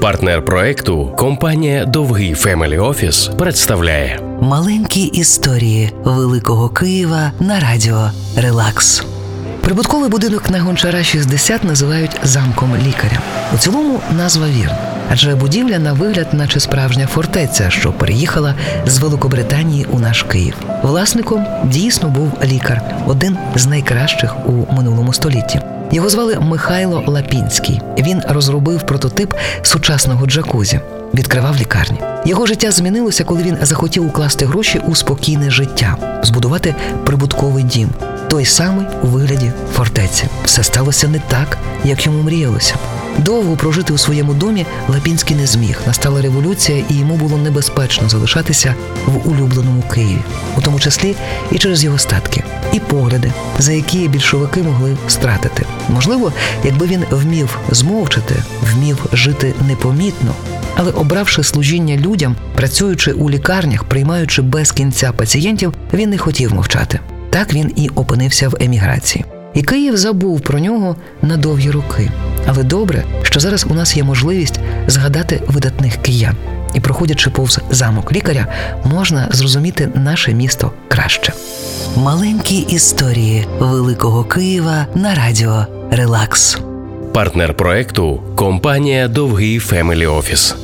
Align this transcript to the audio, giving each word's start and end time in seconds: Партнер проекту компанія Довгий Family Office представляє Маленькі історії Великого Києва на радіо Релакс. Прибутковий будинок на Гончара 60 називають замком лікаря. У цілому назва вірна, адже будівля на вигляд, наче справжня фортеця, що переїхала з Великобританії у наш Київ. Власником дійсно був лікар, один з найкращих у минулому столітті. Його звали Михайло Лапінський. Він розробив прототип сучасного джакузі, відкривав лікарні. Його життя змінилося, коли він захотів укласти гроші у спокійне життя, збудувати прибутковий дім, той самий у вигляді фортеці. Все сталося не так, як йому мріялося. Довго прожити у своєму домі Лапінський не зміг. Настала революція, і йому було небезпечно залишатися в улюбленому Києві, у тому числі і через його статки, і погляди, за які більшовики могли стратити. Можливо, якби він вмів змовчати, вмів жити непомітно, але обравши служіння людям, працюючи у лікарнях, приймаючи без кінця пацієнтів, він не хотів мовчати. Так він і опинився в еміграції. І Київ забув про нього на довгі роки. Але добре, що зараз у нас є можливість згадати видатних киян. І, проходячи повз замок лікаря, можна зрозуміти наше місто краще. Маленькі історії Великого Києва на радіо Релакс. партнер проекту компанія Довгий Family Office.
Партнер 0.00 0.44
проекту 0.44 1.14
компанія 1.16 1.84
Довгий 1.84 2.34
Family 2.34 2.78
Office 2.78 3.30
представляє 3.38 4.20
Маленькі 4.40 5.02
історії 5.02 5.92
Великого 6.04 6.68
Києва 6.68 7.32
на 7.40 7.60
радіо 7.60 8.10
Релакс. 8.36 9.04
Прибутковий 9.60 10.10
будинок 10.10 10.50
на 10.50 10.60
Гончара 10.60 11.02
60 11.02 11.64
називають 11.64 12.16
замком 12.22 12.76
лікаря. 12.76 13.20
У 13.54 13.58
цілому 13.58 14.00
назва 14.16 14.46
вірна, 14.48 14.78
адже 15.10 15.34
будівля 15.34 15.78
на 15.78 15.92
вигляд, 15.92 16.26
наче 16.32 16.60
справжня 16.60 17.06
фортеця, 17.06 17.70
що 17.70 17.92
переїхала 17.92 18.54
з 18.86 18.98
Великобританії 18.98 19.86
у 19.90 19.98
наш 19.98 20.22
Київ. 20.22 20.54
Власником 20.82 21.46
дійсно 21.64 22.08
був 22.08 22.32
лікар, 22.44 22.82
один 23.06 23.38
з 23.54 23.66
найкращих 23.66 24.36
у 24.46 24.72
минулому 24.72 25.12
столітті. 25.12 25.60
Його 25.92 26.08
звали 26.08 26.38
Михайло 26.40 27.04
Лапінський. 27.06 27.80
Він 27.98 28.22
розробив 28.28 28.82
прототип 28.82 29.34
сучасного 29.62 30.26
джакузі, 30.26 30.80
відкривав 31.14 31.56
лікарні. 31.56 31.98
Його 32.24 32.46
життя 32.46 32.70
змінилося, 32.70 33.24
коли 33.24 33.42
він 33.42 33.58
захотів 33.62 34.06
укласти 34.06 34.46
гроші 34.46 34.80
у 34.86 34.94
спокійне 34.94 35.50
життя, 35.50 35.96
збудувати 36.22 36.74
прибутковий 37.04 37.64
дім, 37.64 37.88
той 38.28 38.44
самий 38.44 38.86
у 39.02 39.06
вигляді 39.06 39.52
фортеці. 39.72 40.24
Все 40.44 40.62
сталося 40.62 41.08
не 41.08 41.20
так, 41.28 41.58
як 41.84 42.06
йому 42.06 42.22
мріялося. 42.22 42.74
Довго 43.18 43.56
прожити 43.56 43.92
у 43.92 43.98
своєму 43.98 44.34
домі 44.34 44.66
Лапінський 44.88 45.36
не 45.36 45.46
зміг. 45.46 45.80
Настала 45.86 46.22
революція, 46.22 46.84
і 46.88 46.94
йому 46.94 47.16
було 47.16 47.38
небезпечно 47.38 48.08
залишатися 48.08 48.74
в 49.06 49.28
улюбленому 49.28 49.82
Києві, 49.82 50.18
у 50.56 50.60
тому 50.60 50.80
числі 50.80 51.16
і 51.52 51.58
через 51.58 51.84
його 51.84 51.98
статки, 51.98 52.44
і 52.72 52.80
погляди, 52.80 53.32
за 53.58 53.72
які 53.72 54.08
більшовики 54.08 54.62
могли 54.62 54.96
стратити. 55.08 55.64
Можливо, 55.88 56.32
якби 56.64 56.86
він 56.86 57.04
вмів 57.10 57.58
змовчати, 57.70 58.34
вмів 58.62 59.06
жити 59.12 59.54
непомітно, 59.68 60.34
але 60.76 60.90
обравши 60.90 61.42
служіння 61.42 61.96
людям, 61.96 62.36
працюючи 62.56 63.12
у 63.12 63.30
лікарнях, 63.30 63.84
приймаючи 63.84 64.42
без 64.42 64.72
кінця 64.72 65.12
пацієнтів, 65.12 65.74
він 65.92 66.10
не 66.10 66.18
хотів 66.18 66.54
мовчати. 66.54 67.00
Так 67.30 67.54
він 67.54 67.72
і 67.76 67.88
опинився 67.88 68.48
в 68.48 68.56
еміграції. 68.60 69.24
І 69.54 69.62
Київ 69.62 69.96
забув 69.96 70.40
про 70.40 70.58
нього 70.58 70.96
на 71.22 71.36
довгі 71.36 71.70
роки. 71.70 72.10
Але 72.50 72.62
добре, 72.62 73.04
що 73.22 73.40
зараз 73.40 73.66
у 73.70 73.74
нас 73.74 73.96
є 73.96 74.04
можливість 74.04 74.60
згадати 74.86 75.42
видатних 75.46 75.96
киян. 75.96 76.36
І, 76.74 76.80
проходячи 76.80 77.30
повз 77.30 77.60
замок 77.70 78.12
лікаря, 78.12 78.46
можна 78.84 79.28
зрозуміти 79.30 79.88
наше 79.94 80.34
місто 80.34 80.72
краще. 80.88 81.32
Маленькі 81.96 82.58
історії 82.58 83.46
Великого 83.58 84.24
Києва 84.24 84.86
на 84.94 85.14
радіо 85.14 85.66
Релакс. 85.90 86.58
партнер 87.14 87.54
проекту 87.54 88.22
компанія 88.34 89.08
Довгий 89.08 89.58
Family 89.58 90.06
Office. 90.06 90.56